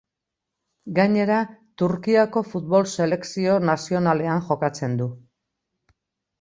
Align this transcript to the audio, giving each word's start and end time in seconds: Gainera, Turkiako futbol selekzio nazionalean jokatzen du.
Gainera, 0.99 1.41
Turkiako 1.83 2.43
futbol 2.55 2.89
selekzio 2.95 3.61
nazionalean 3.69 4.45
jokatzen 4.51 5.01
du. 5.05 5.13